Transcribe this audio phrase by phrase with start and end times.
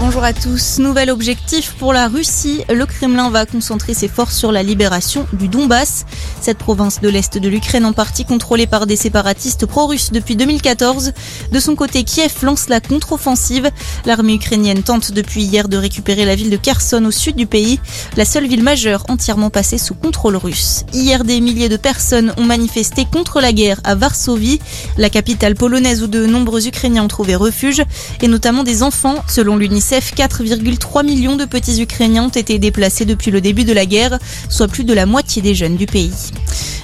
[0.00, 0.78] Bonjour à tous.
[0.78, 2.64] Nouvel objectif pour la Russie.
[2.70, 6.06] Le Kremlin va concentrer ses forces sur la libération du Donbass.
[6.40, 11.12] Cette province de l'Est de l'Ukraine en partie contrôlée par des séparatistes pro-russes depuis 2014.
[11.52, 13.70] De son côté, Kiev lance la contre-offensive.
[14.06, 17.78] L'armée ukrainienne tente depuis hier de récupérer la ville de Kherson au sud du pays,
[18.16, 20.86] la seule ville majeure entièrement passée sous contrôle russe.
[20.94, 24.60] Hier, des milliers de personnes ont manifesté contre la guerre à Varsovie,
[24.96, 27.82] la capitale polonaise où de nombreux Ukrainiens ont trouvé refuge,
[28.22, 33.30] et notamment des enfants, selon l'UNICEF 4,3 millions de petits Ukrainiens ont été déplacés depuis
[33.30, 34.18] le début de la guerre,
[34.48, 36.12] soit plus de la moitié des jeunes du pays.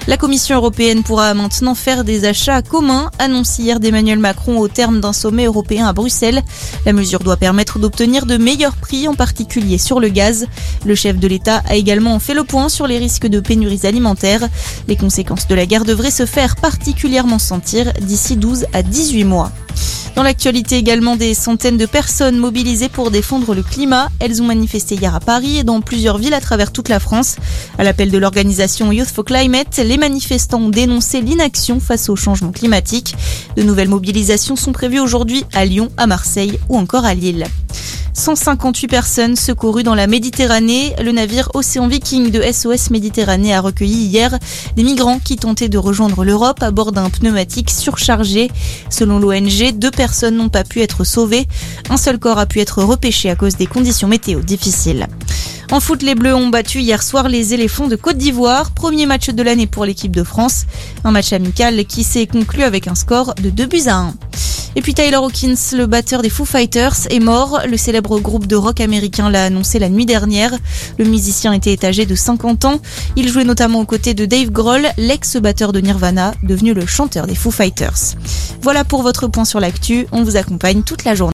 [0.07, 5.01] La Commission européenne pourra maintenant faire des achats communs, annoncé hier d'Emmanuel Macron au terme
[5.01, 6.41] d'un sommet européen à Bruxelles.
[6.85, 10.47] La mesure doit permettre d'obtenir de meilleurs prix, en particulier sur le gaz.
[10.85, 14.47] Le chef de l'État a également fait le point sur les risques de pénuries alimentaires.
[14.87, 19.51] Les conséquences de la guerre devraient se faire particulièrement sentir d'ici 12 à 18 mois.
[20.17, 24.09] Dans l'actualité également, des centaines de personnes mobilisées pour défendre le climat.
[24.19, 27.35] Elles ont manifesté hier à Paris et dans plusieurs villes à travers toute la France.
[27.77, 32.51] À l'appel de l'organisation Youth for Climate, les manifestants ont dénoncé l'inaction face au changement
[32.51, 33.13] climatique.
[33.57, 37.45] De nouvelles mobilisations sont prévues aujourd'hui à Lyon, à Marseille ou encore à Lille.
[38.17, 40.95] 158 personnes secourues dans la Méditerranée.
[41.03, 44.37] Le navire Océan Viking de SOS Méditerranée a recueilli hier
[44.75, 48.49] des migrants qui tentaient de rejoindre l'Europe à bord d'un pneumatique surchargé.
[48.89, 51.47] Selon l'ONG, deux personnes n'ont pas pu être sauvées.
[51.91, 55.05] Un seul corps a pu être repêché à cause des conditions météo difficiles.
[55.71, 58.71] En foot, les Bleus ont battu hier soir les éléphants de Côte d'Ivoire.
[58.71, 60.65] Premier match de l'année pour l'équipe de France.
[61.03, 64.13] Un match amical qui s'est conclu avec un score de 2 buts à 1.
[64.75, 67.61] Et puis Tyler Hawkins, le batteur des Foo Fighters, est mort.
[67.67, 70.53] Le célèbre groupe de rock américain l'a annoncé la nuit dernière.
[70.97, 72.79] Le musicien était âgé de 50 ans.
[73.15, 77.35] Il jouait notamment aux côtés de Dave Grohl, l'ex-batteur de Nirvana, devenu le chanteur des
[77.35, 78.15] Foo Fighters.
[78.61, 80.07] Voilà pour votre point sur l'actu.
[80.11, 81.25] On vous accompagne toute la journée.